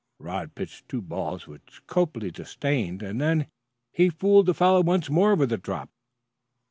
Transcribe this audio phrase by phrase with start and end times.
[0.17, 3.45] Rod pitched two balls which Copley disdained, and then
[3.93, 5.91] he fooled the fellow once more with a drop.